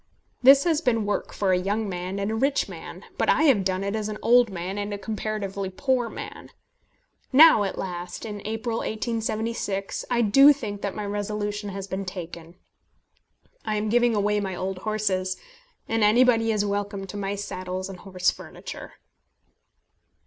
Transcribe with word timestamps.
This 0.41 0.63
has 0.63 0.81
been 0.81 1.05
work 1.05 1.31
for 1.31 1.51
a 1.51 1.59
young 1.59 1.87
man 1.87 2.17
and 2.19 2.31
a 2.31 2.35
rich 2.35 2.67
man, 2.67 3.05
but 3.19 3.29
I 3.29 3.43
have 3.43 3.63
done 3.63 3.83
it 3.83 3.95
as 3.95 4.09
an 4.09 4.17
old 4.23 4.49
man 4.49 4.79
and 4.79 4.99
comparatively 4.99 5.67
a 5.67 5.71
poor 5.71 6.09
man. 6.09 6.49
Now 7.31 7.61
at 7.65 7.77
last, 7.77 8.25
in 8.25 8.41
April, 8.43 8.79
1876, 8.79 10.03
I 10.09 10.23
do 10.23 10.53
think 10.53 10.81
that 10.81 10.95
my 10.95 11.05
resolution 11.05 11.69
has 11.69 11.85
been 11.85 12.05
taken. 12.05 12.55
I 13.63 13.75
am 13.75 13.89
giving 13.89 14.15
away 14.15 14.39
my 14.39 14.55
old 14.55 14.79
horses, 14.79 15.37
and 15.87 16.03
anybody 16.03 16.51
is 16.51 16.65
welcome 16.65 17.05
to 17.05 17.15
my 17.15 17.35
saddles 17.35 17.87
and 17.87 17.99
horse 17.99 18.31
furniture. 18.31 18.93